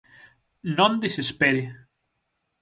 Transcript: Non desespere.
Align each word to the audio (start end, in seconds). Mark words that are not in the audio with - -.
Non 0.77 0.91
desespere. 1.03 1.63